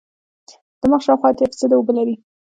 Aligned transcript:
دماغ 0.81 1.01
شاوخوا 1.05 1.29
اتیا 1.29 1.47
فیصده 1.51 1.75
اوبه 1.77 2.03
دي. 2.07 2.15